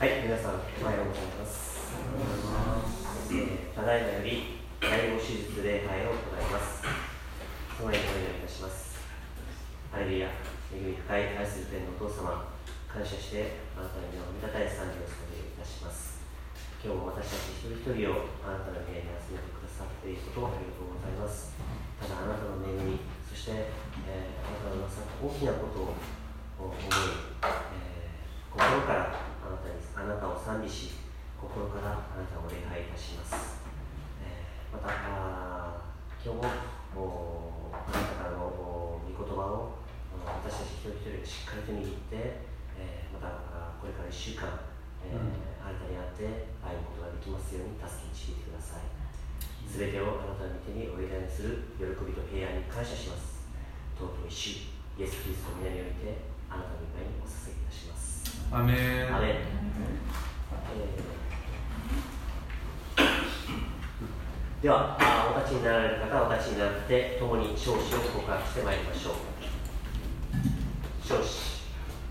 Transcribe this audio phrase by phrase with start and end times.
[0.00, 1.92] はい、皆さん、おはようございます。
[3.76, 6.80] ただいまより、第五手術礼拝を行います。
[7.76, 8.96] その前にお祈りいたします。
[9.92, 10.32] ハレルヤ、
[10.72, 12.48] 恵み深い愛する天のお父様、
[12.88, 16.24] 感謝して、あなたの皆を見たたえ賛美を捧げいたします。
[16.80, 21.52] 今日も私たち一人一人をあなたの部屋に集めてくださっていることをありがとうございます。
[22.00, 23.68] ただ、あなたの恵み、そして、
[24.08, 25.92] えーあなたのなさった大きなことを
[26.56, 26.88] 思い、
[27.44, 29.14] えー心から
[29.46, 30.90] あなたにあなたを賛美し、
[31.40, 33.64] 心からあなたを礼拝いたします。
[34.20, 34.92] えーまた、
[36.22, 36.44] 今日も
[36.94, 39.80] おあなたからのお御言葉を
[40.44, 42.44] 私たち一人一人しっかりと握って、
[42.76, 44.46] えーまたあこれから1週間、
[45.02, 45.16] えー
[45.64, 46.24] あなたにあって
[46.60, 48.84] 会うことができますように助け導いてください。
[49.64, 53.48] すべてをあなたの御手にお委ねする喜びと平安に感謝します。
[53.96, 54.68] 尊い主、
[55.00, 56.20] イエス・キリストの皆において、
[56.52, 58.44] あなたの御前にお捧げいたします。
[58.52, 59.40] アメンアメン
[60.72, 61.20] えー
[64.62, 64.94] では、
[65.34, 69.14] お立ちになられる方はお立ちになって、共に少子を告白してまいりましょう。
[71.00, 71.64] 少子、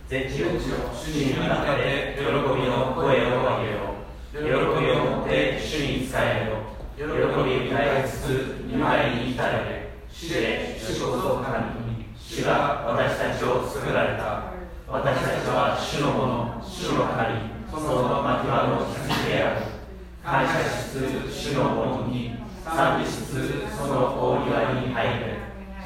[0.09, 3.93] 全地を主に向かって喜びの声を上げよ
[4.33, 4.41] う。
[4.41, 6.65] 喜びを持って主に仕えよ
[6.97, 7.05] う。
[7.05, 9.93] 喜びを歌いつつ、見舞いに至れ。
[10.09, 12.09] 主で主こそ神。
[12.17, 14.57] 主が私たちを作られた。
[14.87, 19.79] 私たちは主のもの、主の神、その牧場の羊である。
[20.21, 22.38] 感謝しつつ主のものに、
[22.75, 25.37] 賛美しつつその大庭に入れ。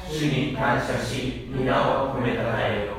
[0.08, 2.92] 主に感謝し、皆を褒めたたえよ。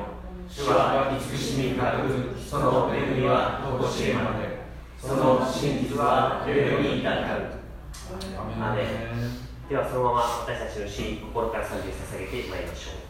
[0.48, 4.66] 主は慈しみ深く、その恵みはとこしえまで。
[4.98, 7.24] その真実は世々に至る。
[8.60, 13.06] アメンではそのまま私たちの死、心から賛美を捧げてまいりましょう。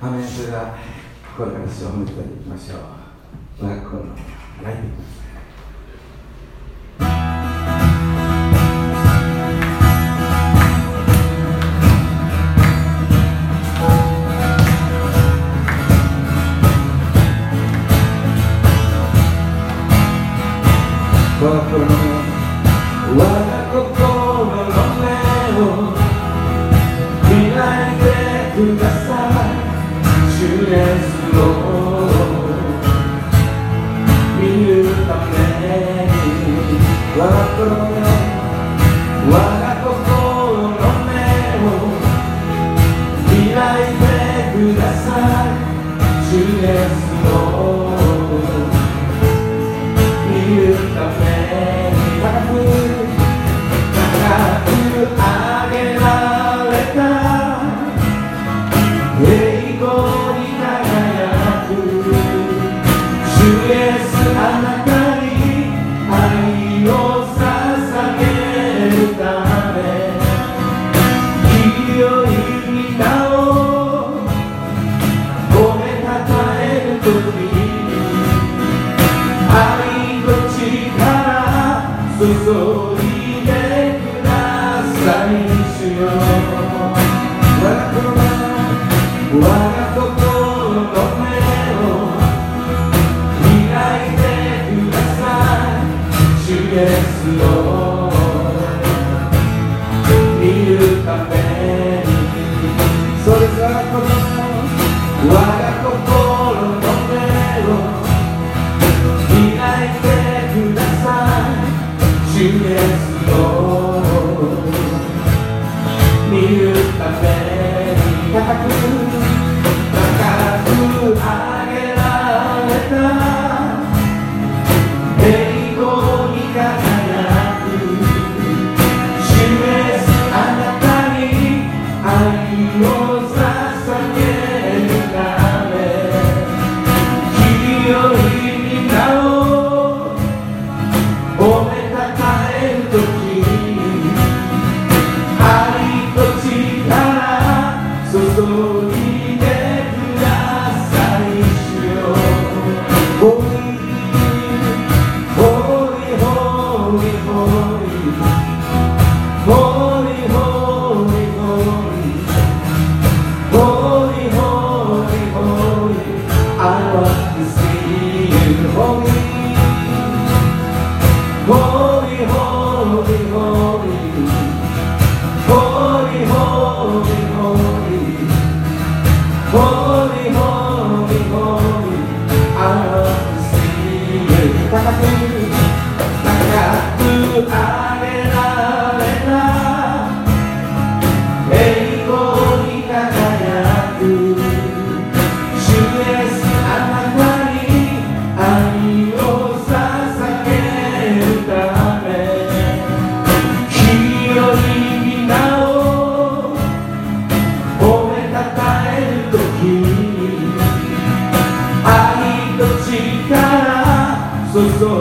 [0.00, 0.76] アメンそれでは
[1.36, 2.78] 心から主を褒めていきましょう
[3.64, 4.14] 我が心の
[4.62, 5.23] ライブ我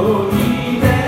[0.03, 1.02] glory.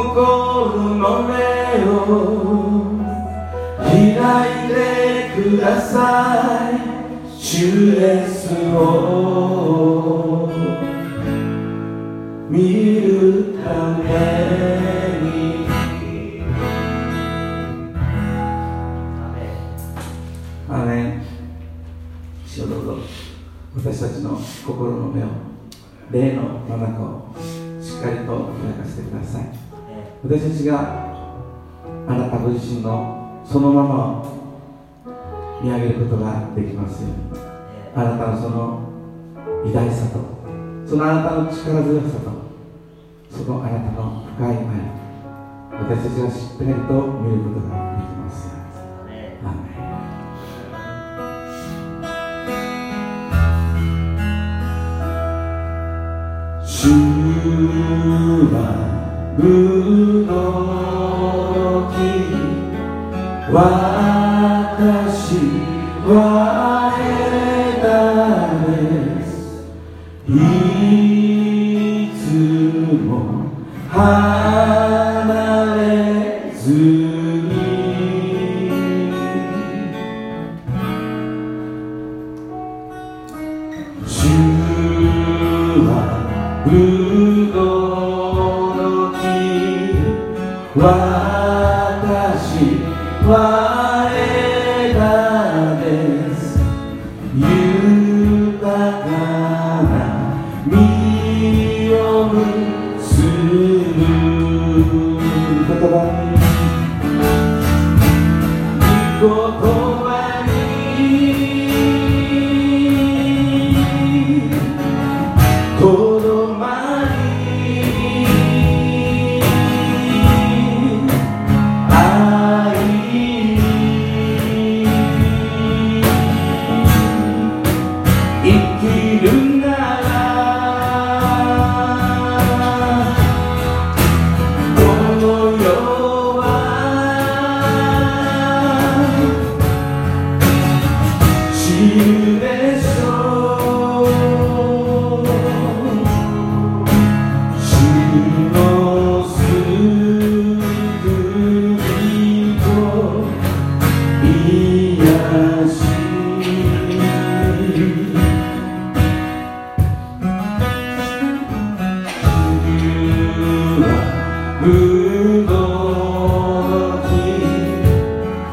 [0.00, 1.34] 心の目
[1.84, 2.96] を
[3.78, 3.92] 開
[4.64, 4.78] いて
[5.36, 6.72] ください。
[7.38, 10.48] 主イエスを
[12.48, 12.56] 見
[13.02, 13.68] るた
[13.98, 14.04] め
[15.20, 15.28] に。
[20.66, 21.04] アーメン。
[22.46, 22.96] 主どうぞ。
[23.76, 25.26] 私たちの心の目を
[26.10, 27.34] 霊の眼を
[27.82, 29.69] しっかりと開かせてください。
[30.22, 31.10] 私たちが
[32.06, 37.16] あなたご自身のそのままを見上げることができますように
[37.94, 38.80] あなたのその
[39.64, 40.18] 偉大さと
[40.86, 42.30] そのあなたの力強さと
[43.34, 44.60] そのあなたの深い愛
[45.72, 46.92] 私たちがしっかりと
[47.22, 48.60] 見ることができます。
[56.90, 56.96] よ
[57.46, 58.89] うに主
[70.32, 72.32] いつ
[73.06, 73.50] も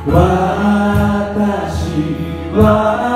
[0.08, 0.14] 私
[2.56, 3.07] は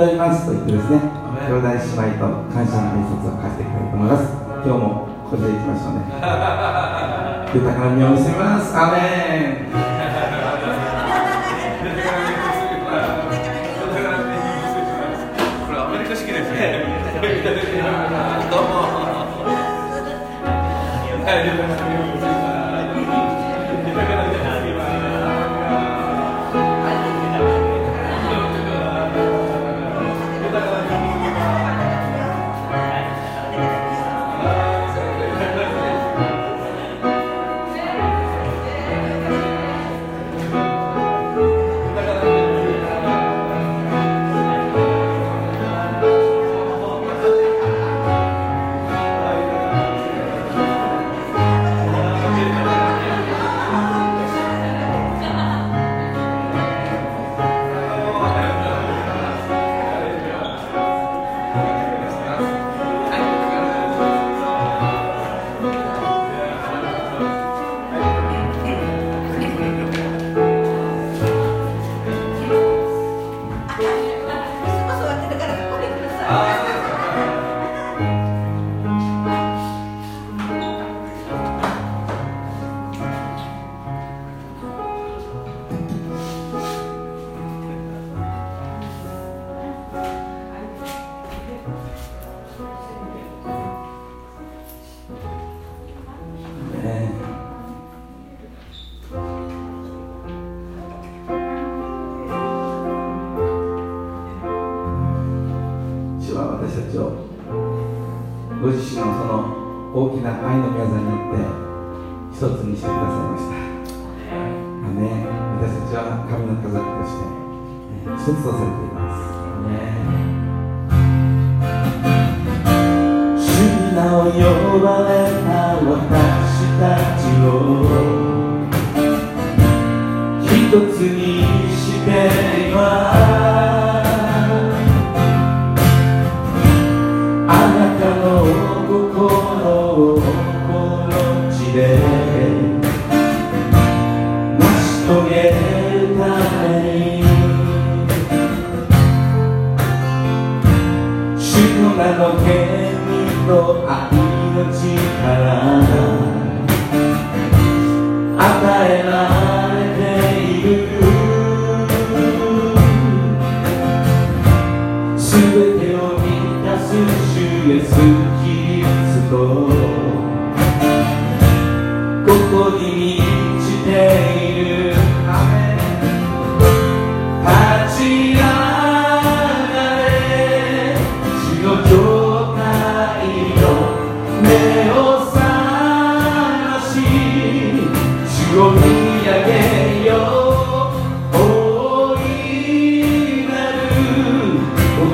[0.00, 0.96] 祈りますと言ってですね
[1.44, 1.84] 兄弟姉妹
[2.16, 4.24] と感謝の挨拶を返していきたいと思います。
[4.64, 6.00] 今日もこれでいきましょうね。
[7.52, 8.74] 豊かな身を見せます。
[8.78, 8.98] アメ
[9.66, 9.70] ン。
[18.50, 18.90] どうも。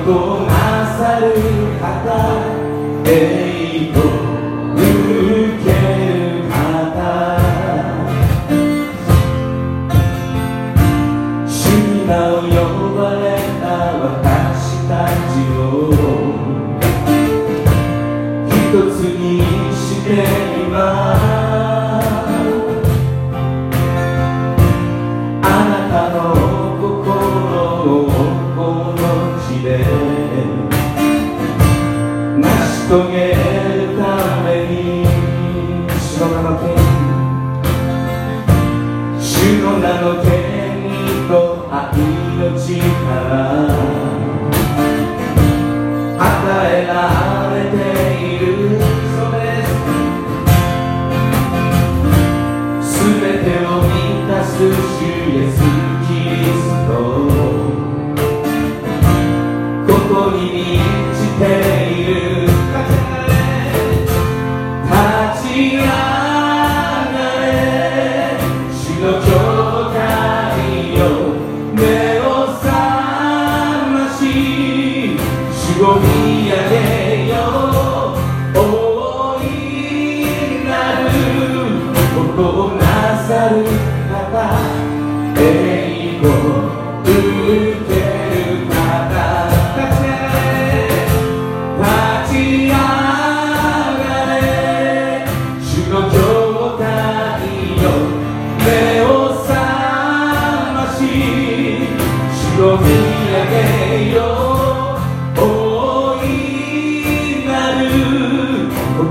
[0.07, 0.13] ご
[0.47, 1.33] まさる
[1.81, 3.46] 方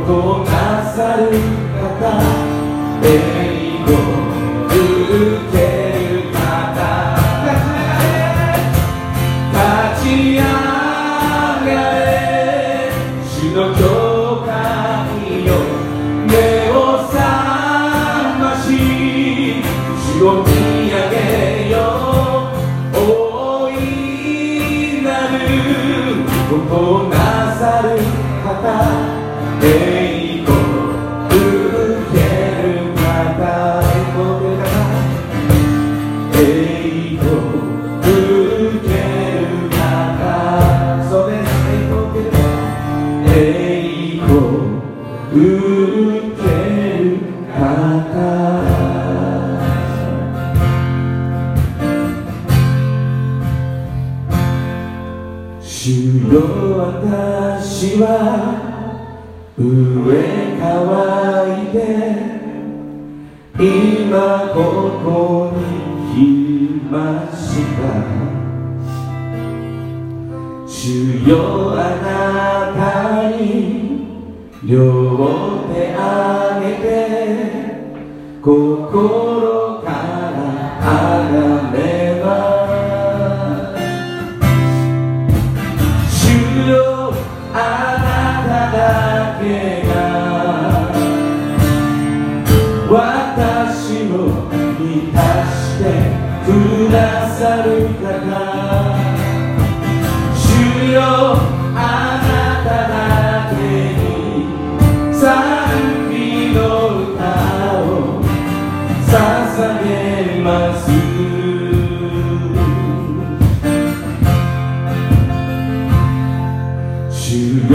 [0.05, 0.11] く
[0.47, 1.31] なさる
[1.81, 3.44] 方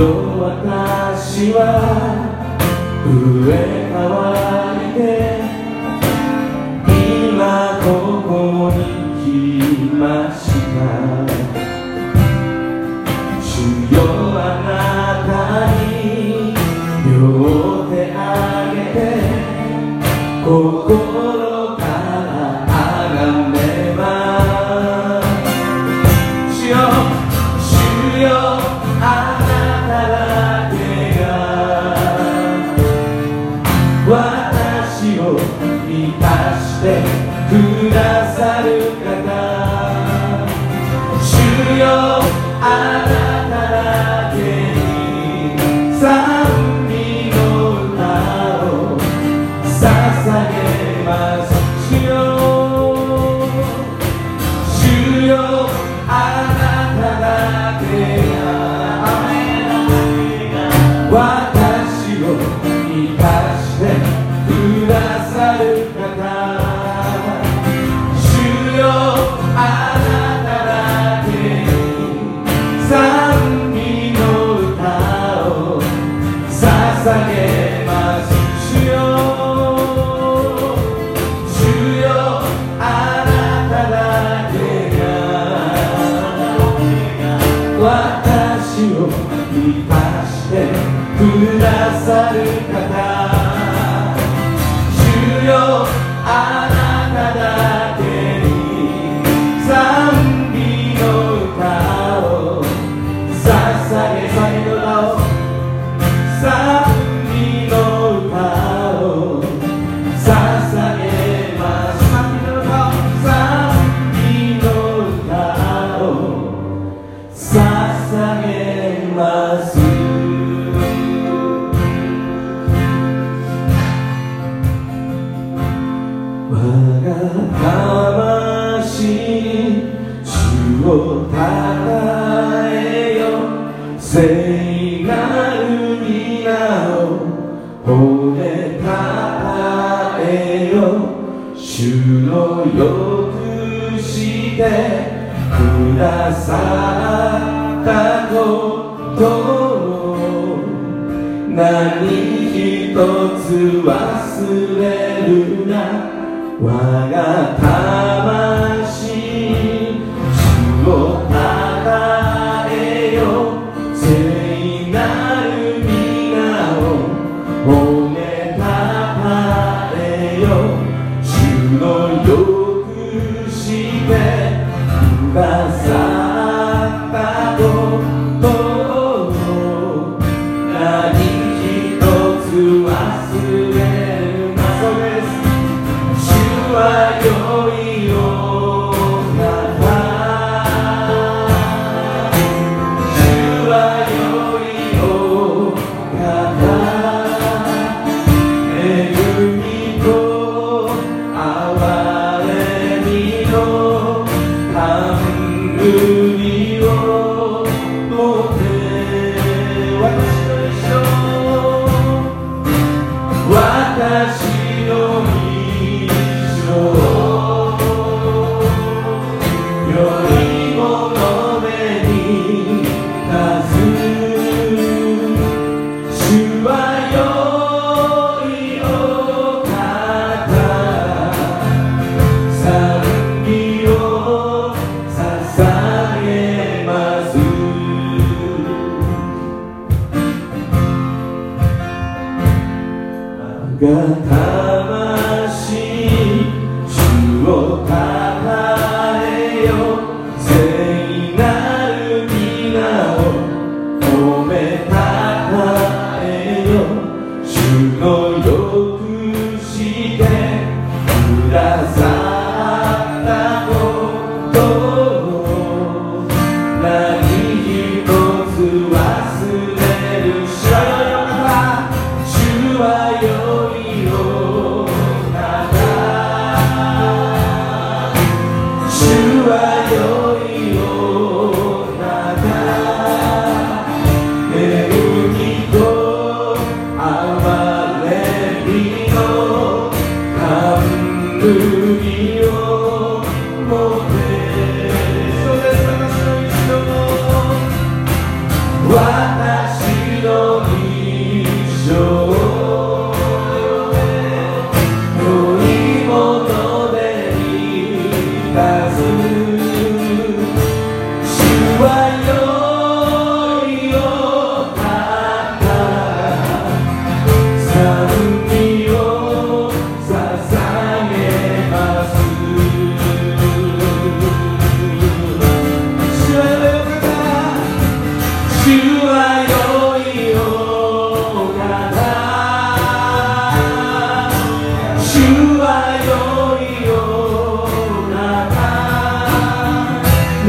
[0.02, 1.60] 私は
[3.04, 4.39] 上川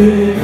[0.02, 0.41] 方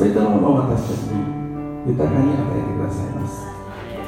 [0.00, 1.20] 全てのものを私たちに
[1.92, 3.44] 豊かに与えてくださいます。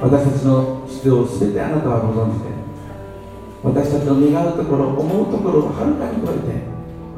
[0.00, 2.48] 私たちの必要を全てあなたはご存知で
[3.62, 6.64] 私たちの願うところ思うところをはるかに超えて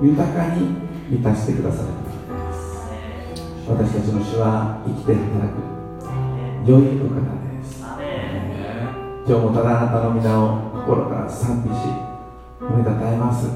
[0.02, 0.74] 豊かに
[1.06, 1.88] 満たしてくださる
[3.70, 5.62] 私たちの主は生きて働く
[6.66, 7.78] 良いお方です。
[7.78, 11.78] 今日もただあなたの皆を心から賛美し
[12.58, 13.46] 褒めたたえます。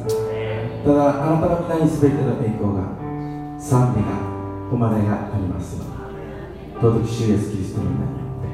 [0.86, 2.86] ただあなたの皆に全ての栄光が
[3.58, 4.27] 賛美が
[4.70, 5.76] 誉れがあります。
[6.80, 8.48] 尊き主イエスキリストの皆によって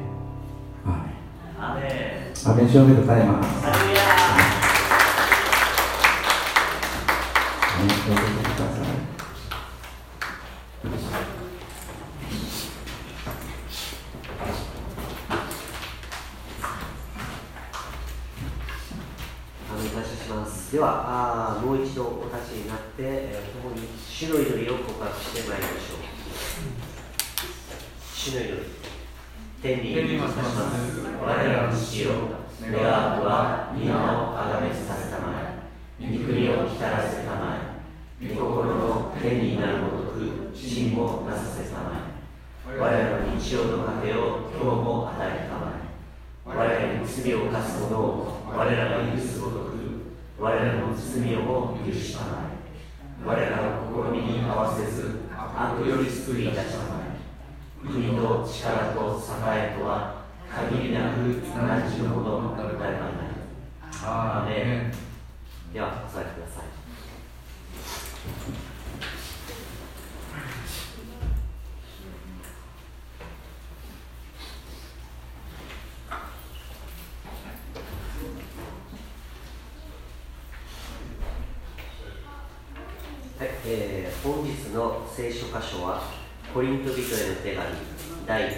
[1.60, 2.48] アーメン。
[2.48, 2.68] アーメン。
[2.68, 3.64] 主をめでたえますい
[19.70, 25.98] あの感謝しますではあーもう一度お立ちになって、えー共に主の祈りを告白してまいりましょう
[28.14, 28.58] 主の祈り
[29.62, 32.10] 天にいます我らの父よ
[32.60, 35.34] 願わくは皆をあがめさせたま
[36.00, 37.56] え御国を来たらせたま
[38.20, 42.08] え御心の天になるごとく地にもなさせたま
[42.70, 49.74] え我らの日曜の糧を今日も与えたまえ我らに罪を犯す者を我らが許すごとく
[50.38, 50.94] 我らの
[51.84, 53.26] 罪をも許したまえ。
[53.26, 57.00] 我らの試みに合わせず悪より救い出したま
[57.84, 57.86] え。
[57.86, 59.00] 国と力と
[59.54, 60.24] 栄とは
[60.70, 61.28] 限りなく同
[61.90, 63.12] じのものなるばない。
[64.02, 65.72] アーメン。
[65.72, 66.64] ではお座りください、
[83.66, 86.02] えー本日の聖書箇所は
[86.52, 87.68] コリント人への手紙
[88.26, 88.50] 第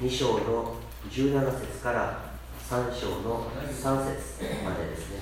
[0.00, 0.76] 2章の
[1.10, 2.22] 17節から
[2.70, 5.20] 3章の3節までですね、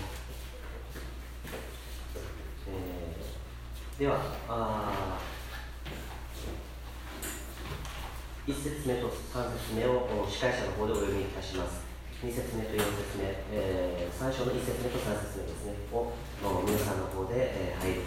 [2.69, 5.19] えーではあ
[8.47, 11.81] 1節目と3節目を司会者の方でお読みいたします。
[12.23, 15.75] 2節目と4節目、え3章の1節目と3節目ですね。
[15.91, 16.13] を
[16.67, 18.01] 皆さんの方で、えー、入り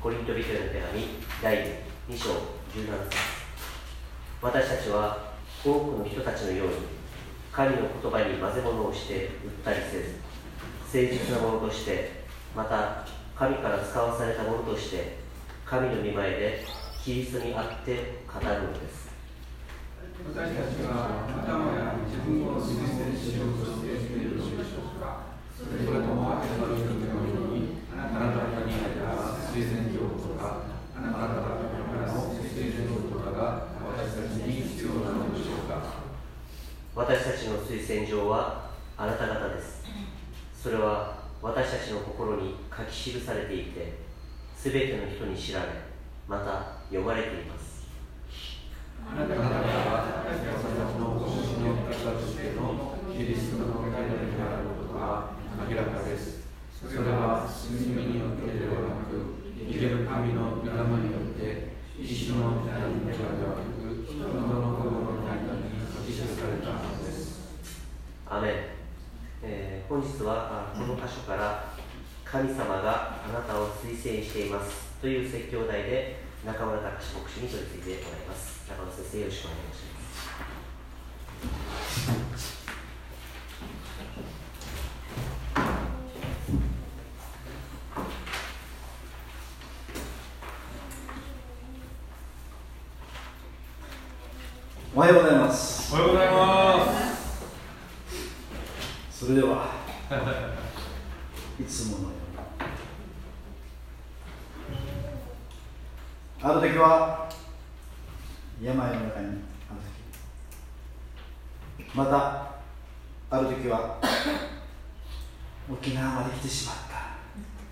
[0.00, 1.02] コリント人への手紙
[1.42, 1.56] 第
[2.08, 2.30] 2章
[2.70, 3.16] 17節
[4.40, 5.32] 私たちは
[5.64, 6.74] 多くの人たちのように
[7.50, 12.22] 神の言葉に混ぜ物をして売ったりせず誠実なものとして
[12.54, 15.18] また神から使わされたものとして
[15.64, 16.64] 神の御前で
[17.02, 19.08] キリストにあって語るのです。
[20.18, 25.28] 私たちは頭や自分を推薦しようとしているのでしょうか。
[25.58, 30.62] それともあなたのようにあなた方に得た推薦状とか
[30.96, 36.06] あなた方からの推薦状とかが私たちに必要なのでしょうか
[36.98, 39.86] 私たちの推薦状はあなた方です。
[40.52, 44.02] それは私たちの心に書き記されていて
[44.56, 45.66] すべての人に知られ
[46.26, 47.86] また読まれています。
[49.06, 54.02] あなた方は私たちのご出身の方としてのキリストの語りで
[54.42, 55.38] あることが
[55.70, 56.50] 明らかです。
[56.74, 64.34] それは罪によってではなく生ける神の御霊によって石の時代ではなく人の
[64.74, 67.58] 心の間に書き記されたのです
[68.30, 68.52] アメン、
[69.42, 71.64] えー本日はこの箇所から
[72.26, 78.68] 「神様があなたを推薦しています」という説教題で中村隆牧師に取り次いでもらいます。
[78.68, 79.96] 中村先生よろしくお願いしま
[82.36, 82.58] す
[94.94, 95.94] おはようございます。
[95.94, 97.08] おはようございます
[99.18, 99.74] それでは
[101.60, 102.38] いつものように
[106.40, 107.28] ある時は
[108.62, 109.26] 山の中にある
[111.78, 112.52] 時また
[113.30, 113.98] ある時は
[115.70, 117.16] 沖縄まで来てしまった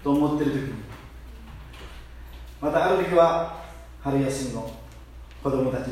[0.02, 0.74] と思っている時に
[2.60, 3.64] またある時は
[4.02, 4.70] 春休みの
[5.42, 5.88] 子供たち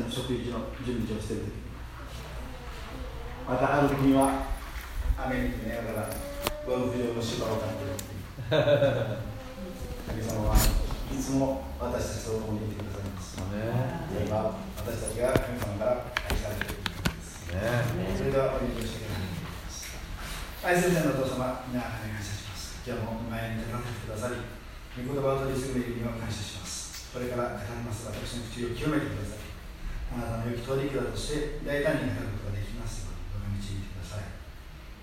[0.55, 1.65] の準備をしてる時に
[3.47, 4.47] またある時には
[5.17, 6.09] 雨に見ながら
[6.65, 7.95] ゴルフ場の芝を立っている
[10.07, 19.93] 神様はいつも私たちと共にいてくださいます今私たちが神様から愛されているからですそれではお祈りをしていきます
[20.63, 24.41] 愛する天のお父様皆お願いいたします今日も前に立たせてくださり
[25.05, 29.45] 御言葉を取り次ぐ恵みを感謝しますこれから語ります私の口を清めてください
[30.13, 34.27] あなたの良き通りだとして大胆に語ることができますようにどうか導いてください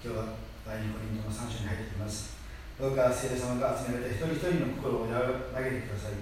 [0.02, 2.38] 今日は第二コリントの3章に入っています
[2.78, 5.20] どうか聖霊様が集められた一人一人の心を和
[5.52, 6.20] らげてください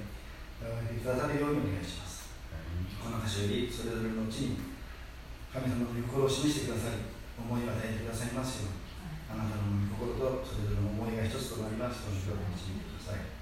[0.65, 2.31] 和らげてくださるようにお願いします
[3.01, 4.71] この箇所よりそれぞれのうちに
[5.53, 7.03] 神様の御心を示してくださり
[7.35, 8.91] 思いを与えてくださいますように
[9.31, 13.41] あなたの御心とそれぞれの思いが一つとなりますようにどうか導いてください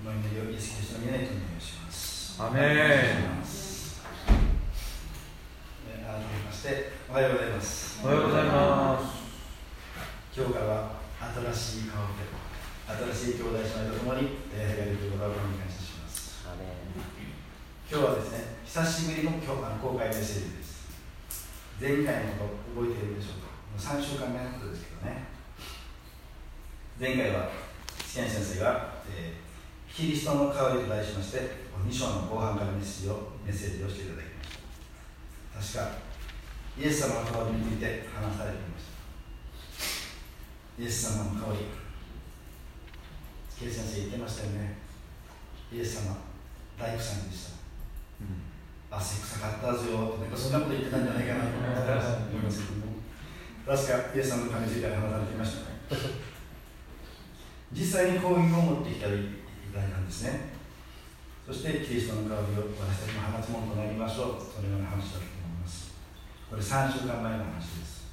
[0.00, 4.00] この祈りをイエス・キリストの皆にとお願いしますアメンお願いします
[5.92, 9.20] えー改めましておはようございますおはようございます
[10.32, 11.00] 今日からは
[11.52, 12.24] 新しい顔で
[13.12, 16.80] 新しい兄弟姉妹とともに礼拝ができることを感謝しますアメン
[17.84, 18.56] 今日はですね
[19.20, 20.88] 久しぶりの今日あの公開メッセージです。
[21.78, 23.52] 前回のこと覚えているでしょうか？
[23.68, 25.28] もう3週間目のことですけどね。
[26.98, 27.52] 前回は
[28.00, 29.50] 試験先生が、えー
[29.92, 31.50] キリストの香りと題しまして
[31.84, 34.26] 2章の後半からメッセージをメッセージをしていただき
[35.54, 35.80] ました。
[35.82, 35.98] 確か
[36.78, 38.86] イエス様の香りについて話されていまし
[40.78, 40.82] た。
[40.82, 41.66] イエス様の香り。
[43.58, 44.78] ケイ先生言ってましたよね。
[45.74, 46.16] イエス様
[46.78, 47.50] 大工さんでした。
[48.22, 48.49] うん。
[48.90, 52.86] 汗臭かったぞよなんかそんなこと言ってたんじゃないかなと思いますけど。
[52.86, 52.90] も
[53.66, 56.10] 確かイエス様の神について話されていましたね。
[57.72, 60.58] 実際に講義を持ってきたりいただいたんですね。
[61.46, 65.94] そしてキリストの香りを私たちも放つものとなりましょうそのような話だと思います。
[66.50, 68.10] これ3週間前の話です。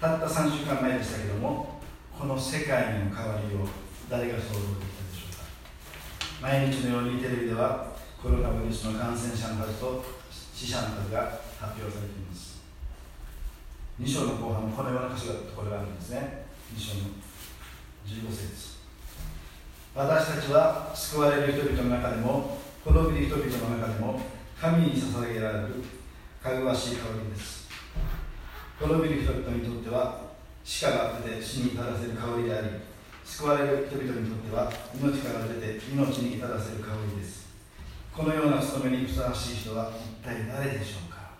[0.00, 1.80] たった3週間前でしたけども
[2.10, 3.62] この世界の変わりを
[4.10, 7.93] 誰が想像できたでしょうか毎日のようにテレビでは
[8.24, 10.02] コロナウイルスの感染者の数と
[10.32, 12.64] 死者の数が発表されています。
[14.00, 16.46] 2章の後半このような箇所がところがあるんですね。
[16.74, 17.20] 2章の
[18.08, 18.80] 15節。
[19.94, 24.18] 私たちは救われる人々の中でも滅びる人々の中でも
[24.58, 25.84] 神に捧げられる
[26.42, 27.68] かぐわしい香りです。
[28.80, 30.32] 滅びる人々にとっては
[30.64, 32.68] 死から出て死に至らせる香りであり
[33.22, 37.43] 救われる人々にとっては命から出て命に至らせる香りです。
[38.16, 41.34] このような務めにふさわしい人は一体誰でしょうか？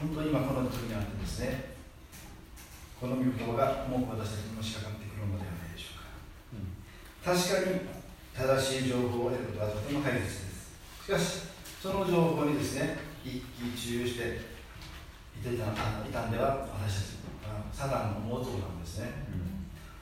[0.00, 1.76] 本当に今この時にあってですね
[2.98, 7.36] この御言葉が重く私たちにのしかかってくるのではないでしょうか。
[7.36, 7.36] 確
[7.68, 7.84] かに
[8.32, 10.72] 正しい情報を得ることはとても大切です。
[11.04, 14.40] しかしその情報にですね一喜一憂して
[15.36, 19.12] いてたたんでは私たちあサタンの思うところなんですね、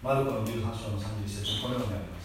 [0.03, 2.16] マルコの18章の31節にこのようにあります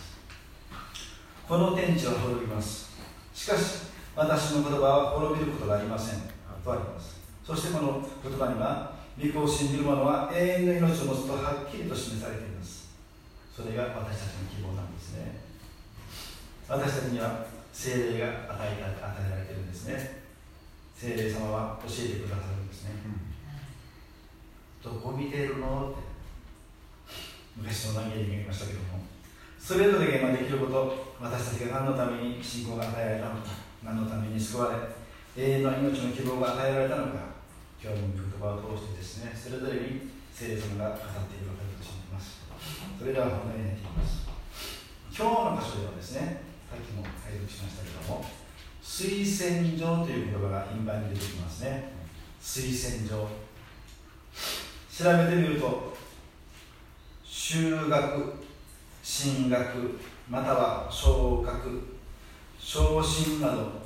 [1.51, 2.95] この天地は滅びます。
[3.33, 6.21] しかし私の言葉は滅びることがありません。
[6.63, 7.19] とあります。
[7.43, 12.95] そしてこの言葉には御子を信じる者は永遠の命を持つとはっきりと示されています。
[13.53, 15.43] それが私たちの希望なんですね。
[16.69, 17.43] 私たちには
[17.73, 20.23] 精霊が与え与えられているんですね。
[20.95, 22.91] 精霊様は教えてくださるんですね、
[24.81, 25.91] どこ見てるの？
[25.91, 25.99] って。
[27.57, 29.03] 昔の何言いましたけども
[29.61, 33.53] それぞれが今できること私たちが何のために信仰が与えられたのか
[33.85, 34.81] 何のために救われ
[35.37, 37.37] 永遠の命の希望が与えられたのか
[37.77, 40.99] 今日の言葉を通してですねそれぞれに聖霊様が語っ
[41.29, 42.41] ているわけだと信じます。
[42.97, 44.25] それでは本題に入っていきます
[45.13, 48.25] 今日の箇所ではですねさっきも解読しましたけども
[48.81, 51.93] 推薦状という言葉が頻繁に出てきますね。
[52.41, 53.29] 推薦状。
[54.89, 55.95] 調べてみると
[57.23, 58.40] 修学。
[59.03, 59.99] 進学
[60.29, 61.97] または昇格。
[62.59, 63.81] 昇進など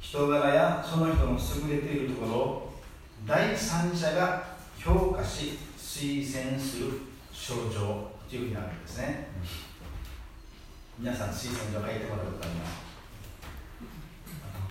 [0.00, 2.72] 人柄やその人の優れているところを
[3.26, 9.28] 第三者が評価し推薦する症状というふうになるんですね、
[10.98, 12.72] 皆さん推薦状書いてもらうことあります。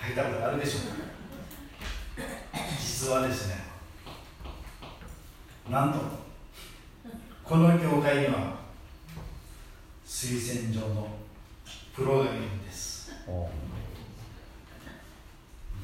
[0.08, 0.82] 書いたことあるでしょう
[2.20, 2.28] か？
[2.80, 3.64] 実はですね
[5.70, 6.00] なんと
[7.44, 8.65] この教会には
[10.18, 11.10] 推薦状の
[11.94, 13.12] プロがいるんです。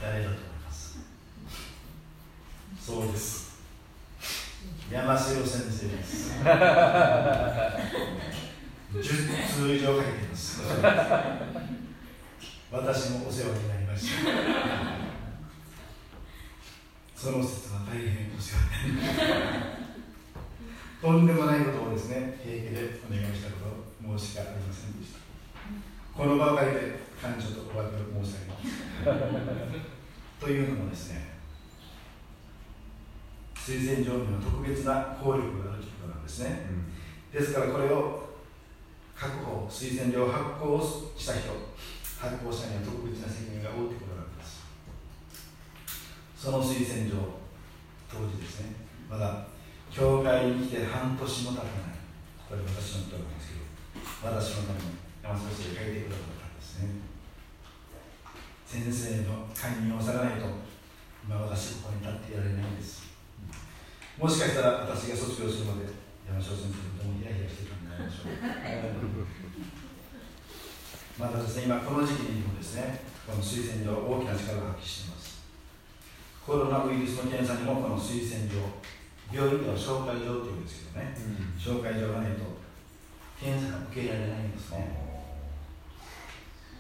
[0.02, 1.00] 誰だと思います？
[2.80, 3.60] そうです。
[4.90, 6.32] 山城先生です。
[6.40, 6.48] 10
[9.54, 10.62] 通以上かけてます。
[12.72, 14.32] 私もお世話になりました。
[17.18, 19.26] その説は大変お世話になりました。
[21.02, 23.81] とんでもないことをですね平気でお願いしたこと。
[24.02, 25.20] 申し訳ありませんでした。
[26.18, 29.92] この場を借りて感謝とお詫びを申し上げます。
[30.40, 31.30] というのもですね
[33.56, 36.66] 推薦状には特別な効力があるということなんですね、
[37.32, 38.34] うん、ですからこれを
[39.16, 40.82] 確保推薦状を発行
[41.16, 41.54] した人
[42.18, 44.66] 発行者には特別な責任が負うということなんです。
[46.36, 47.18] その推薦状
[48.10, 48.74] 当時ですね
[49.10, 49.46] まだ
[49.92, 51.74] 教会に来て半年も経たない。
[52.50, 53.61] これ私のことなんですけど
[54.22, 57.02] 私のために山下先生が書いてくださったんですね。
[58.70, 60.46] 先生の勧誘をさらないと
[61.26, 63.10] 今私ここに立っていられないんです。
[64.22, 65.90] もしかしたら私が卒業するまで
[66.30, 68.38] 山下先生ともヒヤヒヤしてたんじゃないでしょう
[71.18, 75.42] またですね今この時期にもですねこの推薦状大きな力を発揮しています。
[76.46, 78.62] コロナウイルスの検査にもこの推薦状
[79.34, 82.61] 病院では紹介状っていうんですけどね、うん、紹介状がないと
[83.42, 85.02] 検査が受けられないんですね。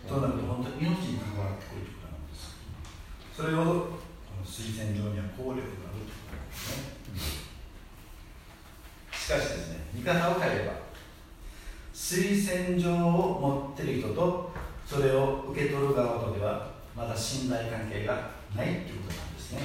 [0.07, 2.53] となると本当に命に関わってくるということなんです。
[3.33, 7.49] それほどこの推薦状には効力があるということなんですね。
[9.09, 10.73] しかしですね、見方を変えれば、
[11.93, 14.51] 推薦状を持っている人と
[14.85, 18.13] それを受け取る側とではまだ信頼関係が
[18.55, 19.61] ないということなんですね。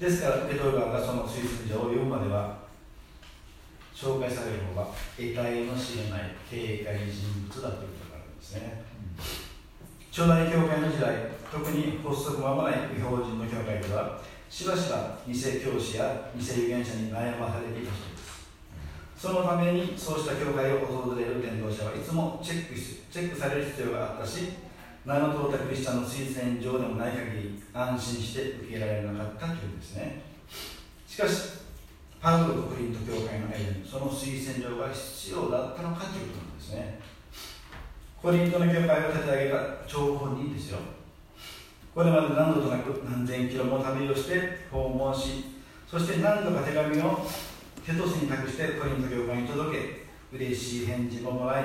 [0.00, 2.63] ですから受け取る側がその推薦状を読むまでは
[3.94, 9.22] 紹介される方が得体の知れない警戒人物だということがあるんですね、うん、
[10.10, 14.20] 初代教会の時代特に発足間もない不標準の教会では
[14.50, 18.24] しばしば偽教師や偽預言者に悩まされていたそうです。
[19.16, 24.50] そのためにそうした教会を訪れる伝道者はいつもチェックチェックされる必要があったし
[25.06, 30.22] 名の通ったクリスチャンの推薦状でもない限り安心して受けられなかったというんですね。
[31.06, 31.63] しかし
[32.24, 36.98] パウロとクリント教会の間にその推薦状が必要だったのかということなんですね。
[38.16, 40.78] コリントの教会を立て上げた張本人ですよ。
[41.94, 47.28] これまで何度となく何千キロも旅をして訪問しそして何度か手紙を
[47.84, 51.64] テトスに託してコリント教会に届け嬉しい返事ももらい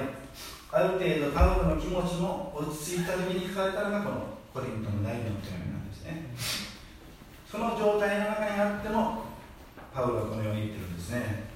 [0.74, 4.16] ある程度パウロの気持ちも落ち着いた時に書かれたのがこの
[4.54, 6.36] コリントの第二の手紙なんですね。
[7.50, 9.29] その状態の中にあっても
[9.94, 11.50] パウロはこのように言ってるんですね。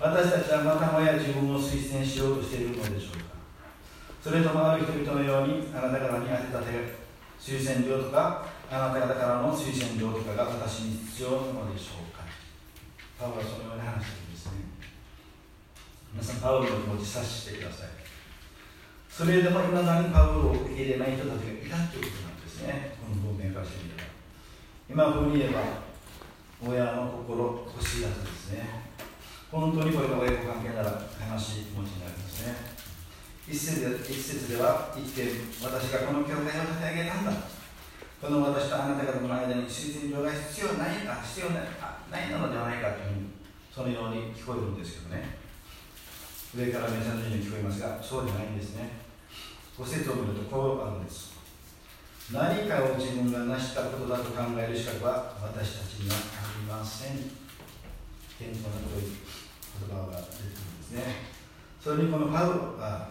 [0.00, 3.38] 私たちはまたもや自分を推薦しようとしているのでしょうか。
[4.22, 6.98] それともある人々のようにあなた方に当てた手
[7.38, 12.22] 推薦状とかあなた方からの推薦状とかが私に必要なのでしょうか。
[13.18, 14.52] パウロはそのように話してるんですね。
[16.12, 17.88] 皆さんパウロの気持ち察してください。
[19.10, 22.94] それでもいまだにパウロを受け入れない人たちがいたということなんですね。
[23.02, 24.06] この文面からしてみれば。
[24.90, 25.87] 今風に言えば
[26.60, 28.90] 親の心欲しいやつですね。
[29.50, 32.54] 本当にこれが親子関係なら悲しい気持ちになりますね。
[33.46, 35.30] 一節で一節では一点
[35.62, 37.32] 私がこの教会を立て上げたんだ。
[38.20, 41.70] この私とあなた方の間に推薦状が必要ないか必要ない
[42.10, 43.30] ないのではないかというふうに
[43.70, 45.38] そのように聞こえるんですけどね。
[46.56, 49.06] 上から目線のように聞こえますがそうでないんですね。
[49.78, 51.37] ご説を見るとこうあるんです。
[52.30, 57.16] 何かを自分が成したことだと考える資格は私たちにはありません。
[58.38, 61.02] 健康なこと言葉が出てくるんですね。
[61.80, 63.08] それにこのパウロあ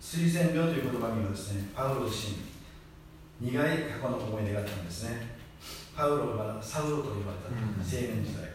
[0.00, 2.40] 推薦病という言葉にはですねパウロ自
[3.40, 5.36] 身苦い過去の思い出があったんですね。
[5.94, 8.48] パウロがサウロと言われた青年時代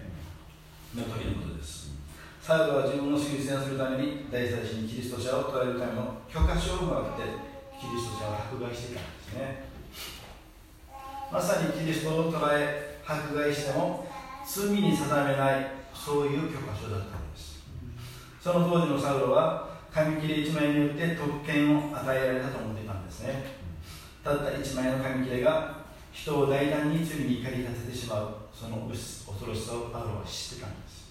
[0.98, 1.94] の時のことです。
[2.42, 7.22] サウロは自分の推薦するために大祭司にキリスト者を捕らえるための許可証をもらって
[7.78, 9.69] キリスト者を迫害していたんですね。
[11.32, 14.08] まさにキリストを捕らえ迫害しても
[14.46, 17.60] 罪に定めないそういう許可証だったんです。
[18.42, 23.46] その当時のサウロは紙切れ1枚によって特権を与えられたと思っていたんですね。
[24.24, 25.78] たった1枚の紙切れが
[26.12, 31.10] 人を大胆に罪に怒り立ててしまうその恐ろしさをパウロは知ってたんです。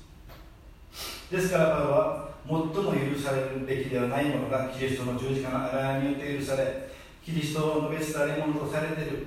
[1.31, 6.89] ですからパウロは最も許されるべきではないものがキリストの十字架の贖いによって許され
[7.25, 9.27] キリストを述べ伝えるものとされている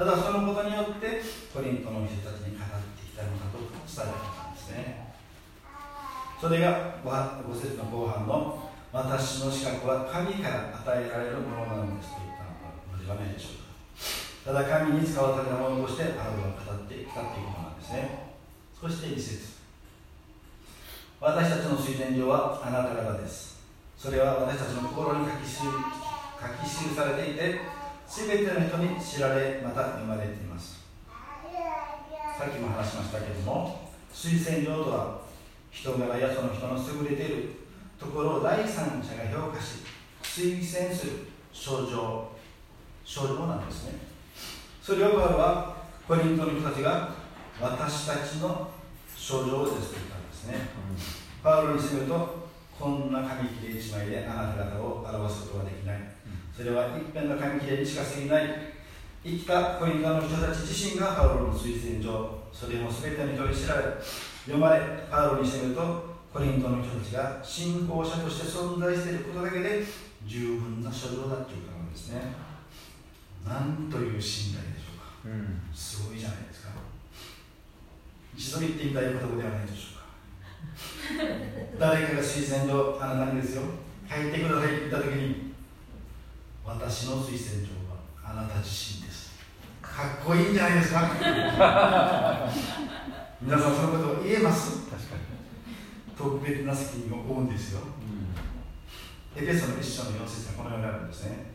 [0.00, 1.20] ただそのことによって
[1.52, 5.12] コリントの人たちに語ってきたのだと伝えられたんですね。
[6.40, 13.60] それが5節の後半の私の資格は神から与えられるものなのですと言ったのではないでしょ
[14.48, 14.64] うか。
[14.64, 18.40] ただ神に使わされたものとしてパウロが語ってきたということなんですね。
[18.80, 19.60] そして2節
[21.20, 23.60] 私たちの水天上はあなた方です。
[23.98, 27.79] それは私たちの心に書き記されていて
[28.10, 30.80] 全ての人に知られまた読まれています。
[32.36, 35.20] さっきも話しましたけれども推薦状とは
[35.70, 37.50] 人柄やその人の優れている
[37.98, 39.84] ところを第三者が評価し
[40.22, 41.12] 推薦する
[41.52, 42.32] 症状
[43.04, 43.98] 症状なんですね。
[44.82, 45.76] それをパウロは
[46.08, 47.14] コリントの人たちが
[47.60, 48.70] 私たちの
[49.14, 50.96] 症状ですと言ったんですね、うん、
[51.44, 56.09] パウロにするとこんな紙切れ一枚であなた方を表すことはできない、
[56.60, 58.44] それは一辺の紙切れにしか過ぎない
[59.24, 63.82] 生きたコリントの人たち自身がパウロの推薦状それも全てに取り知られ
[64.44, 64.80] 読まれ
[65.10, 69.84] パウロにしてみるとコリントの人たちが信仰者として存在していることだけで
[70.26, 72.20] 十分な書状だというからなんですね。
[73.42, 76.72] なんという信頼でしょうか、うん、すごいじゃないですか。
[78.36, 80.00] 一度言ってみたいことではないでしょ
[81.14, 81.80] うか。
[81.80, 83.62] 誰かが推薦状あなたにですよ。
[84.08, 85.49] 書いてくださいって言った時に
[86.64, 88.68] 私の推薦状はあなた自
[89.00, 89.30] 身です。
[89.82, 91.00] かっこいいんじゃないですか？
[93.42, 94.82] 皆さんそのことを言えます？
[94.90, 95.20] 確かに。
[96.16, 101.50] 特別な責任を負うんですよ、うん、エペソの一章の4節はこのようになるんですね。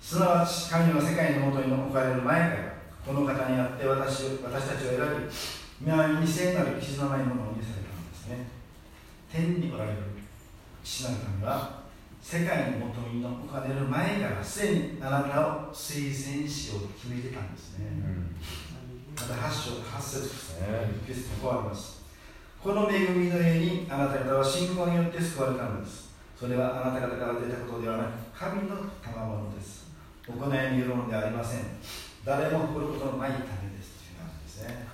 [0.00, 2.72] すなわち神は世界のもとに置かれる前から
[3.06, 4.98] この方にあって私私たちを選
[5.80, 8.46] び今に聖なる傷のないものを見せられたんですね。
[9.32, 9.96] 天におられる
[10.84, 11.79] 父なる神は
[12.22, 18.36] 世界のもとに置かれる前からすでにあなたを推薦しようと決めてたんですね、うん
[19.20, 20.66] また8章8節ですね。
[21.06, 22.00] 9節こうあります
[22.62, 26.10] この恵みの上にあなた方は信仰によって救われたのです。
[26.38, 29.88] それはあなた方から出たことではなく神の賜物です。
[30.26, 31.60] 行いによるものではありません。
[32.24, 34.88] 誰も誇ることのないためですという感じですね。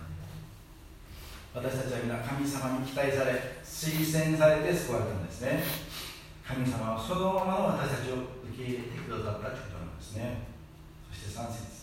[1.55, 3.33] 私たちは皆神様に期待され
[3.65, 5.63] 推薦されて救われたんですね。
[6.47, 10.47] 神様はそのままの私たちを受け入れてくださったということなんですね
[11.11, 11.77] そして3節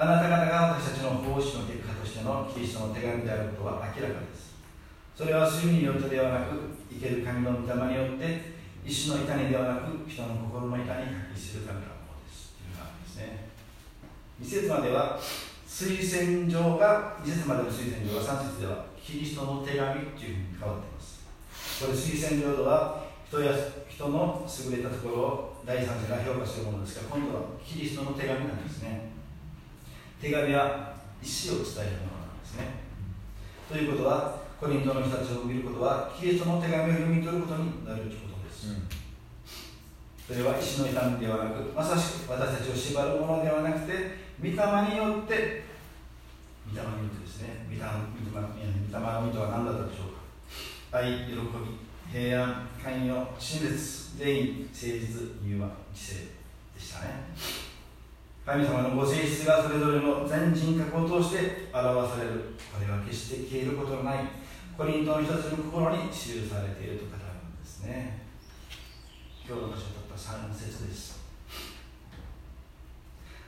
[0.00, 4.56] あなた方が私たちの奉仕の結果としてのキリストの手紙であることは明らかです。
[5.14, 6.56] それは主によってではなく、
[6.88, 12.56] 生ける神の御霊によって、石の板にではなく、人の心の板に書きするためのものです。
[12.56, 13.52] というのがあるんですね。
[14.40, 15.20] 2節までは、
[15.68, 21.20] 推薦状が、2節までの推薦状が3節では、キリストの手紙というふうに変わっています。
[21.84, 23.54] これ、推薦状とは、人や
[23.88, 29.12] 人の優れたところを第三者が評価するものですが、今度はキリストの手紙なんですね。
[30.20, 32.82] 手紙は意思を伝えるものなんですね。
[33.70, 38.66] ということは、コリントの人たちを見ることは、キリストの手紙を読み取ることになるということです。
[38.66, 38.90] うん、
[40.26, 44.58] それは意志の痛みではなく、まさしく私たちを縛るものではなくて、御霊
[44.90, 45.70] によって、
[46.66, 50.18] 御霊によってですね、御霊御霊御霊の意図は何だったでしょう
[50.90, 50.98] か。
[50.98, 56.14] 愛喜び平安寛容親切全員誠実融和知性
[56.74, 57.30] でしたね。
[58.44, 64.24] 神様のご性質がそれぞれの全人格を通して表されるこれは決して消えることのない
[64.76, 68.26] コリントの一つの心に記されていると語るんですね。
[69.46, 71.20] 今日の箇所たった3節です。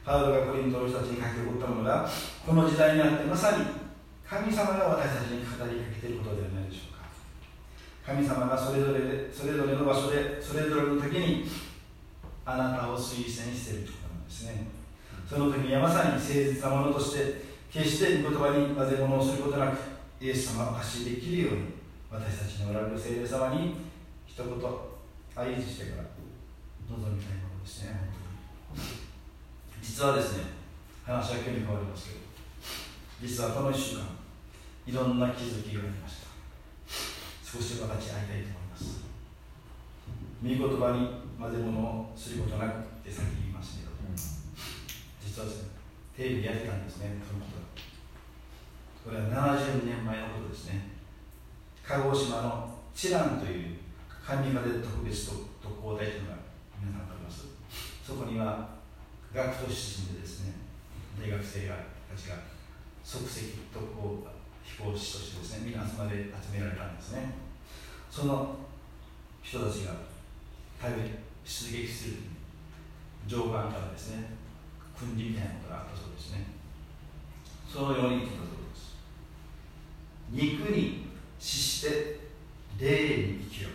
[0.05, 2.09] パウロがコリントの人たちに書き起こったものが
[2.47, 3.65] この時代にあってまさに
[4.25, 6.92] 神様が私たちに語りかけていることではないでしょう
[8.05, 9.01] 神様がそれぞれ
[9.33, 11.49] それぞれの場所でそれぞれの時に
[12.45, 14.67] あなたを推薦しているということなんですね。
[15.29, 19.79] その時にはまさに誠実なものとして決して御言葉に混ぜ物をすることなく
[20.21, 21.61] イエス様を発しできるように
[22.11, 23.75] 私たちにおられる聖霊様に
[24.27, 26.03] 一言合図してから
[26.91, 27.99] 望みたいものですね
[29.81, 30.45] 実はですね
[31.07, 32.21] 話は急に変わりますけど
[33.23, 34.05] 実はこの1週間
[34.87, 36.22] いろんな気づきがありました。
[37.53, 39.05] 少し分かち合いたいと思います。
[40.41, 43.93] 御言葉に混ぜ物をすることなくって先に言いますけど、
[45.21, 45.69] 実はですね
[46.17, 47.61] テレビでやってたんですねそのこと。
[49.05, 49.29] これは
[49.61, 50.97] 70年前のことですね。
[51.85, 53.77] 鹿児島のチランという
[54.09, 55.29] 神風特別
[55.61, 56.37] 特攻隊というのが
[56.81, 57.53] 皆さん分かります。
[58.01, 58.81] そこには
[59.35, 60.57] 学徒出身でですね
[61.21, 61.77] 大学生が
[62.09, 62.37] たちが
[63.05, 64.25] 即席特攻
[64.65, 67.42] 飛行士としてですね皆集まで集められたんですね
[68.13, 68.57] その
[69.43, 69.95] 人たちが
[70.81, 71.03] 食べ
[71.47, 72.17] 出撃する
[73.27, 74.25] 上官からですね
[74.99, 76.45] 訓示みたいなことがあったそうですね。
[77.67, 78.97] そのように言ったそうです？
[80.31, 81.07] 肉に
[81.39, 82.21] 死して
[82.79, 83.71] 霊に生きよ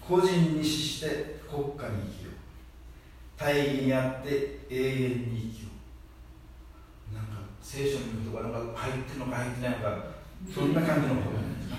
[0.00, 2.30] 個人に死して国家に生きよ
[3.36, 5.68] 大義にあって永遠に生きよ
[7.14, 10.04] なんか聖書に言うとかなんか入ってるのか入ってないのか
[10.54, 11.76] そんな感じのことなんですか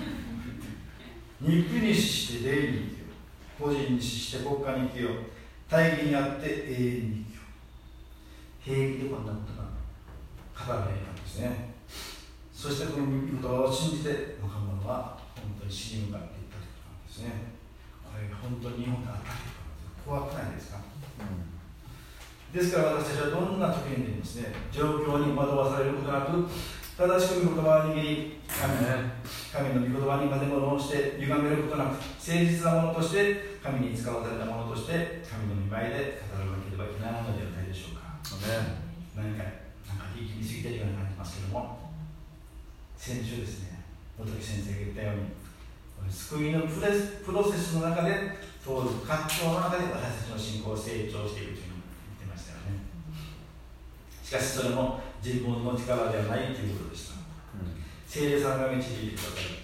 [1.41, 3.05] 肉に死して霊に生きよ。
[3.59, 5.09] 個人に死して国家に生きよ。
[5.67, 7.41] 大義にあって永遠に生きよ。
[8.59, 11.73] 平気でこんなことが語られたんですね。
[12.53, 17.57] そしてこの言葉を信じて若者は本当に死に向かっていったということなんですね。
[18.05, 22.53] これが本当に日本であったということなんです怖くないですか、うん。
[22.53, 26.45] ですから私たちはどんな時にでもですね状況に惑わされることなく
[27.01, 28.77] 正しく御言葉を握り神
[29.49, 38.85] 神の御言葉にまで物をして歪めることなく誠実なものとして神に使わされたものとして神の見舞いで語らなければいけないものではないでしょうか、ね、
[39.17, 39.49] 何か
[39.89, 41.89] なんか力みすぎてるように感じますけども
[42.93, 43.81] 先週ですね
[44.21, 51.70] 元木先生が言ったように救いのプレスプロセスの中で通る葛藤の中で私たちの信仰を成長していくという
[54.31, 57.75] しかしそれも自分の力ではないということでした、うん、
[58.07, 59.59] 聖霊さんが導いてくださり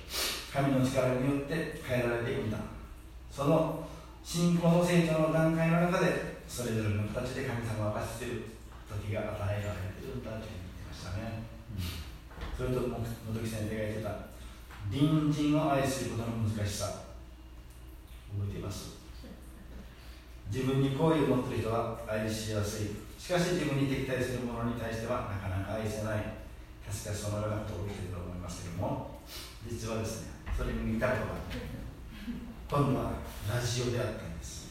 [0.52, 2.58] 神の力によって変えられていくんだ
[3.32, 3.88] その
[4.26, 8.44] 信仰の成長の段階の中でそれぞれの形で神様を明かしている
[8.92, 14.28] 時が与えられているんだというふうに言ってましたね、うん、それと元木先生が言ってた
[14.92, 17.08] 隣人を愛することの難しさ。
[18.36, 19.00] 覚えています？
[20.52, 26.38] 自分に好意を持っている人は愛しやすいしかし自分に敵対する者に対してはなかなか愛せない。
[26.88, 29.20] 確かそのようなことを起きていると思いますけども
[29.68, 31.60] 実はですねそれに似たことがあって
[32.72, 34.68] 今度はラジオであったんです。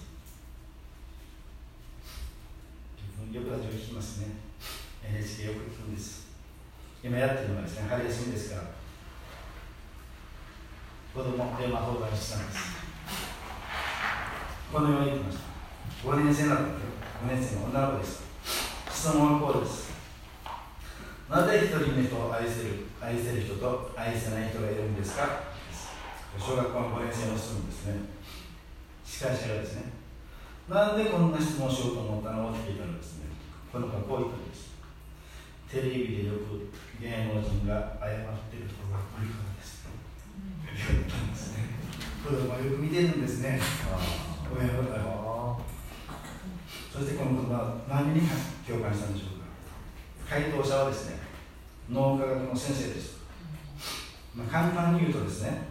[3.31, 4.29] よくラジオ聞きますね。
[5.05, 6.29] NHK よく聞くんです。
[7.05, 8.63] 今やってるのはですね春休みですから
[11.13, 12.59] 子供電話放題したんです。
[14.73, 16.09] このように言ってました。
[16.09, 16.87] 5年生なんだけ
[17.29, 18.26] ど5年生の女の子です。
[19.07, 19.95] 質問はこうです。
[21.31, 25.55] なぜ一人の人を愛せる愛せる人と愛せない人がいるんですか？
[26.35, 28.03] 小学校の5年生の質問ですね。
[29.07, 29.95] 司会者がですね。
[30.69, 32.51] なんでこんな質問をしようと思ったの？
[32.51, 33.31] って聞いたらですね。
[33.71, 34.75] この子はこう言ったんです。
[35.71, 39.87] テレビでよく芸能人が謝っているところがこれからです。
[40.67, 41.79] 言ったんですね。
[42.27, 43.63] 子供はよく見てるんですね。
[44.51, 45.63] 親は
[46.97, 48.23] そしてこの言葉は何に
[48.67, 49.45] 共感したんでしょうか？
[50.31, 51.19] 回答者はですね
[51.93, 53.19] 脳科学の先生です、
[54.35, 55.69] まあ、簡単に言うとですね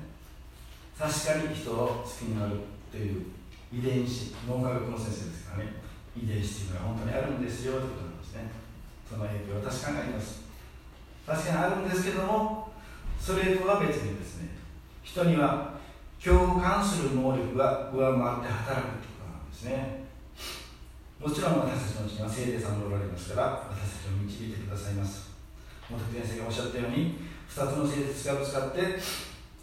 [0.97, 1.11] 確
[1.43, 2.61] かに人を好きになる
[2.91, 3.23] という
[3.73, 5.73] 遺伝子脳科学の先生ですからね
[6.15, 8.51] 遺伝子というのが本当にあるんですよということなんですね。
[9.09, 10.45] その影響は確かにあります。
[11.25, 12.69] 確かにあるんですけども
[13.19, 14.49] それとは別にですね
[15.01, 15.73] 人には
[16.23, 20.04] 共感する能力が上回って働くということなんですね
[21.25, 25.33] もちろん私たちのうちには聖霊さんがおられますから私たちを導いてくださいます。
[25.89, 27.17] 元木先生がおっしゃったように
[27.49, 29.01] 2つの性質がぶつかって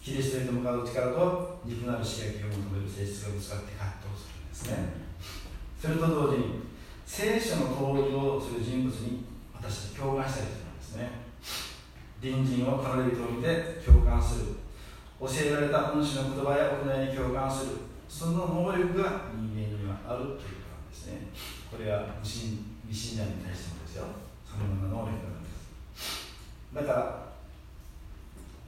[0.02, 5.06] キリストへと向かう力と肉なる刺激を求める性質がぶつかって葛藤するんですね。
[5.78, 6.66] それと同時に
[7.06, 9.22] 聖書の登場する人物に
[9.54, 11.30] 私たち共感したりするんですね。
[12.18, 14.58] 隣人を彼人を見て共感する。
[15.22, 17.86] 教えられた恩師の言葉や行いに共感する。
[18.10, 20.61] その能力が人間にはあるという。
[20.92, 21.32] ですね。
[21.72, 24.04] これは無信未信者に対してもですよ。
[24.44, 25.72] そのような能力があるんです。
[26.76, 27.32] だから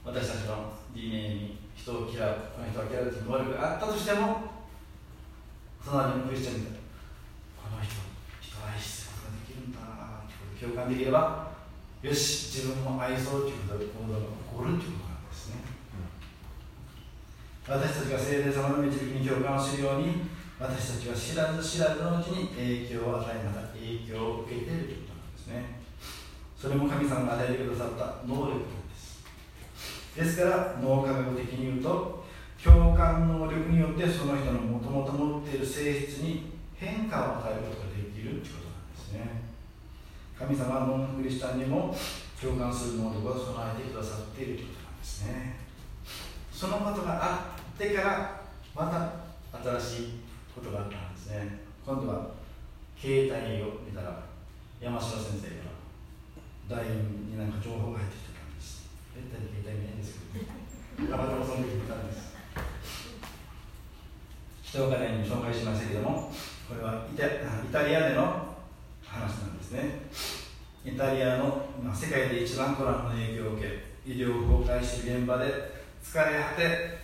[0.04, 4.64] 私たちの DNA に人を嫌うこの人は嫌うという能力があったとしても
[5.84, 6.66] 隣のクリスチャンに
[7.60, 8.00] この人
[8.40, 9.80] 人を愛することができるんだ
[10.24, 11.52] ということ共感できれば
[12.00, 15.60] よし自分も愛そうということで行動が起こるということなんですね、
[17.68, 20.28] 私たちが聖霊様の導きに共感するように
[20.64, 25.84] 私たちは知らず知らずのうちに影響を与えまた影響を受けているということなんですね。
[26.56, 29.20] それも神様が与えてくださった能力なんです。
[30.16, 32.24] ですから脳科学的に言うと
[32.56, 39.52] 共感能力によってその人のもともと持っている性質に変化を与えることができるということなんですね。
[40.38, 41.94] 神様はノンクリスチャンにも
[42.40, 45.60] 共感する能力を備えてくださっているということなんですね。
[46.50, 48.40] そのことがあってから
[48.74, 49.24] また
[49.78, 50.23] 新しい
[50.54, 51.58] ことがあったんですね。
[51.84, 52.30] 今度は
[52.96, 54.22] 携帯を見たら
[54.80, 55.74] 山城先生か
[56.70, 58.86] ら LINE になんか情報が入ってきてたんです。
[59.14, 62.34] めったに携帯見ないんですけどたまたまその時見たんです。
[64.62, 66.32] 人岡に紹介しましたけども
[66.68, 67.30] これはイタイ
[67.70, 68.56] タリアでの
[69.04, 70.06] 話なんですね。
[70.84, 75.44] イタリアの、まあ、世界で一番コロナの影響を受け医療崩壊している現場で
[76.02, 76.98] 疲れ果て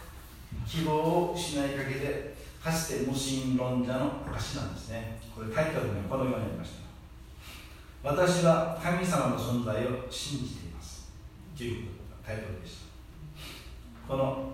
[0.66, 2.29] 希望を失いかけて
[2.62, 5.18] かつて無神論者の証なんですね。
[5.34, 6.90] これタイトルがこのようになりました。
[8.02, 11.10] 私は神様の存在を信じています。
[11.56, 11.92] というこ
[12.22, 12.76] とタイトルでし
[14.06, 14.12] た。
[14.12, 14.52] この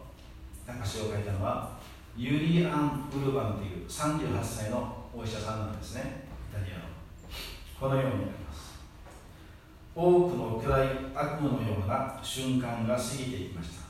[0.66, 1.78] 証を書いたのは
[2.16, 6.28] ユリアン・ウルバンという38歳のお医者さんなんですね。
[6.52, 6.84] イタリアの。
[7.80, 8.76] このようになります。
[9.94, 13.86] 多くの暗い悪夢のような瞬間が過ぎていきました。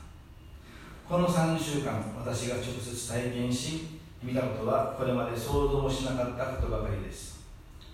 [1.07, 7.45] この3週間私が直接体験し見たことはこれまで想像もしなかったことばかりです。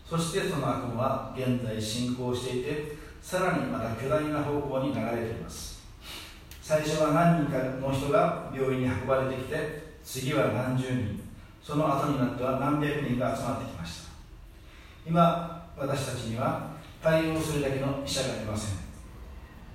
[0.09, 5.81] そしてその悪夢は現在進行していてさらにまた巨大な方向に流れています。
[6.61, 11.21] 最初は何人かの人が病院に運ばれてきて次は何十人。
[11.61, 14.09] その後になっては何百人が集まってきました。
[15.07, 16.71] 今私たちには
[17.01, 18.77] 対応するだけの医者がいません。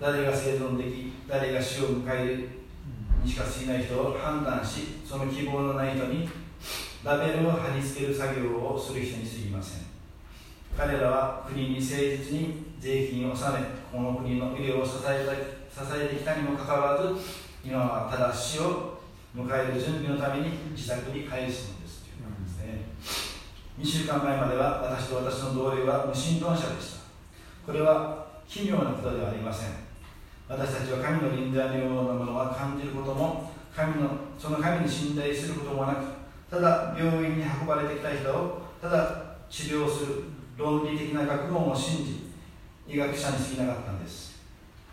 [0.01, 2.49] 誰が生存でき誰が死を迎える
[3.23, 6.29] にしか過ぎない人を判断しその希望のない人に
[7.05, 9.81] ラベルを貼り付ける作業をする人に過ぎません。
[10.77, 15.27] 彼らは国に誠実に税金を納めこの国の医療を支え
[15.73, 17.15] 支えてきたにもかかわらず
[17.65, 18.99] 今はただ死を
[19.37, 22.87] 迎える準備のために自宅に帰すのですということですね。
[23.79, 26.99] 2週間前までは私と私の同僚は無神論者でした。
[27.67, 29.88] これは奇妙なことではありません。
[30.49, 36.05] 私たちは神の臨在のようなものは感じることも神のその神に信頼することもなく
[36.51, 40.25] ただ病院に運ばれてきた人をただ治療する
[40.57, 42.29] 論理的な学問を信じ
[42.89, 44.41] 医学者に過ぎなかったんです。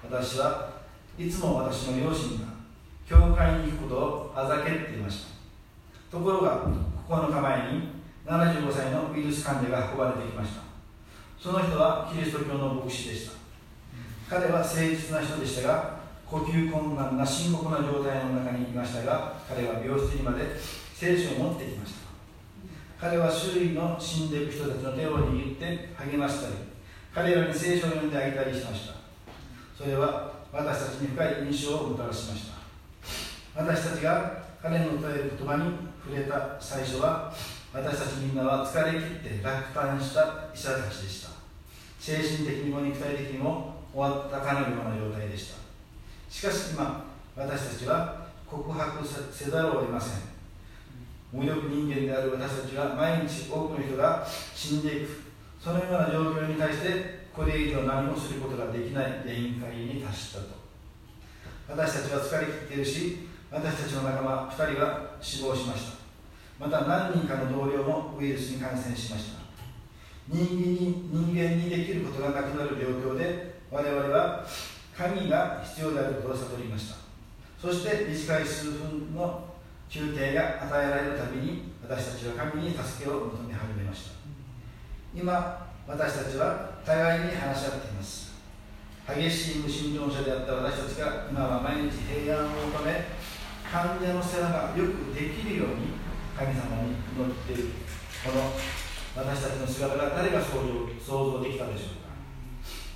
[0.04, 0.70] 私は
[1.18, 2.46] いつも私の両親が
[3.08, 5.26] 教会に行くことをあざけっていまし
[6.12, 6.18] た。
[6.18, 6.66] ところが
[7.08, 7.90] 9日前に
[8.26, 10.62] 75歳のウイルス患者が運ばれてきました。
[11.40, 13.45] その人はキリスト教の牧師でした。
[14.30, 20.44] 彼は誠実な人でしたが呼吸困難な深刻な状態の中にいましたが彼は病室にまで
[20.96, 22.06] 聖書を持ってきました。
[23.00, 26.56] 彼は周囲の死んでいく人たちの手を握って励ましたり
[27.14, 28.96] 彼らに聖書を読んであげたりしました。
[29.78, 33.62] それは私たちに深い印象をもたらしました。
[33.62, 35.64] 私たちが彼の伝える言葉に
[36.04, 37.32] 触れた最初は
[37.74, 41.30] 私たちみんなは疲れ切って落胆した医者たちでした。
[42.00, 45.56] 精神的にも肉体的にも終わったかのような状態でした。
[46.30, 49.00] しかし今私たちは告白
[49.32, 50.20] せざるを得ません。
[51.32, 55.24] 無力人間である私たちは毎日多くの人が死んでいく。
[55.62, 60.48] そのような状況に対してこれ以上何もすることができない限界に達したと。
[61.70, 65.98] 私たちは疲れ切っているし私たちの仲間2人は死亡しました。
[66.60, 69.40] また何人かの同僚もウイルスに感染しました。
[70.28, 74.46] 人間に人間にできることがなくなる状況で我々は
[74.98, 76.96] 神が必要であることを悟りました。
[77.62, 79.44] そして短い数分の
[79.90, 84.12] 休憩が与えられるたびに私たちは神に助けを求め始めました。
[85.14, 88.34] 今私たちは互いに話し合っています。
[89.08, 93.06] 激しい無神論者であった私たちが今は毎日平安を求め
[93.72, 95.94] 患者の世話がよくできるように
[96.38, 97.70] 神様に祈っている。
[98.26, 98.52] この
[99.16, 100.52] 私たちの姿が誰が想
[101.06, 102.06] 像できたでしょうか。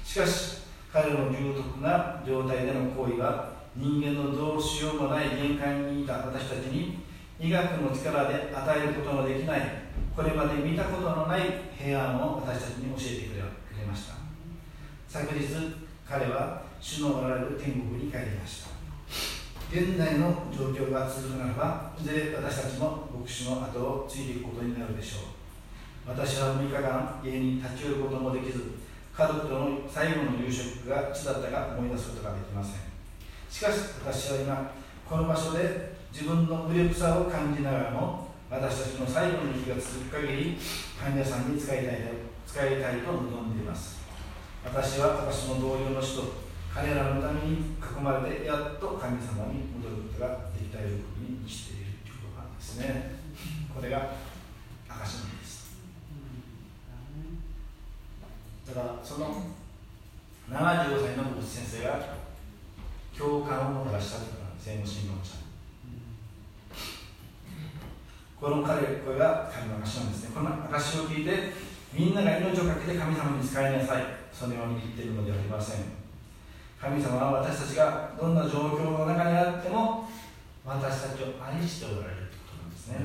[0.03, 0.59] しかし
[0.92, 7.00] 彼の重篤な状態での行為は人間のどうしようもない限界にいた私たちに
[7.40, 9.62] 医学の力で与えることのできない。
[10.16, 11.42] これまで見たことのない
[11.78, 13.36] 平安を私たちに教えてく
[13.80, 14.16] れました。
[15.08, 15.48] 昨日
[16.08, 18.70] 彼は主のおられる天国に帰りました。
[19.72, 26.10] 現在の状況が続くならばいずれ私たちも牧師の後をついていくことになるでしょう。
[26.10, 28.79] 私は6日間家に立ち寄ることもできず
[29.20, 32.74] 家族との最後の夕食がいつだったか思い出すことができません。
[33.51, 34.72] しかし私は今
[35.03, 40.57] この場所で自分の無力さを感じながらも私たちの最後の日が続く限り
[40.97, 41.99] 患者さんに使いたい
[42.47, 43.99] 使いたいと望んでいます。
[44.63, 46.24] 私は私の同僚の人
[46.74, 53.20] 彼らのために囲まれてやっと神様に戻ることができた喜びにしているということなんですね。
[53.76, 54.15] これが
[54.88, 55.59] 証なんです
[58.76, 59.43] だからその
[60.49, 61.99] 75歳の牧師先生が
[63.17, 65.39] 共感をもたらしたというのは戦後新聞社
[68.39, 70.32] この彼これが神の証なんですね。
[70.34, 71.51] この証を聞いて
[71.91, 74.03] みんなが命を懸けて神様に使いなさい。
[74.32, 75.82] そのように言っているのではありません。
[76.80, 80.07] 神様は私たちがどんな状況の中にあっても
[80.65, 82.95] 私たちを愛しておられるということなんですね。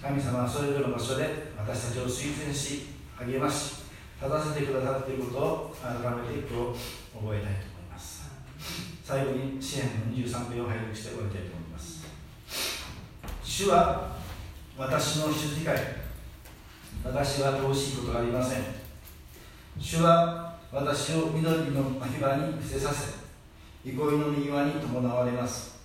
[0.00, 2.86] 神様はそれぞれの場所で私たちを推薦し
[3.18, 3.79] 励まし
[4.20, 6.78] 立たせてくださっていることを改めて今日
[7.16, 8.30] 覚えたいと思います。
[9.02, 12.06] 最後に支援の23編を拝読して終わりたいと思います。
[13.42, 14.18] 主は
[14.76, 15.76] 私の羊飼い。
[17.02, 18.60] 私は乏しいことがありません。
[19.78, 23.14] 主は私を緑の牧場に伏せさせ
[23.82, 25.78] 憩いの右輪に伴われます。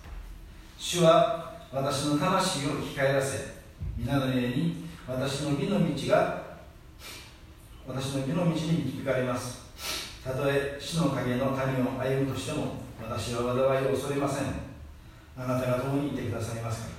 [0.77, 3.55] 主は私の魂を生き返らせ
[3.97, 6.44] 皆の家に私の義の道が
[7.87, 9.63] 私の義の道に導かれます。
[10.23, 14.45] たとえ死の影の谷を歩むとしても私は災いを恐れません。
[15.37, 16.89] あなたが共にいてくださいますか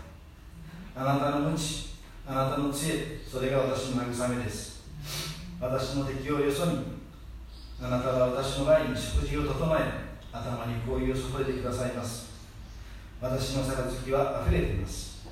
[0.95, 1.11] ら。
[1.12, 4.84] あなたの無知あなたの知恵それが私の慰めです。
[5.61, 6.78] 私の敵をよそに
[7.82, 9.80] あなたは私の前に食事を整え
[10.32, 12.30] 頭に紅葉を注いでくださいます。
[13.20, 15.26] 私の杯は溢れています。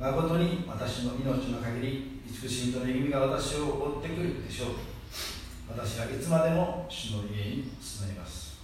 [0.00, 4.68] 誠に私の命の限り慈しみと恵みが私を追ってくるでしょう。
[5.70, 8.58] 私はいつまでも主の家に住めます。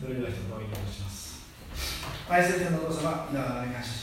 [0.00, 1.30] それでは一言お祈りします。
[2.28, 4.00] 愛する天のお父様皆を感謝します